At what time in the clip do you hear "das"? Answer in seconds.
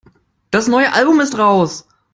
0.49-0.67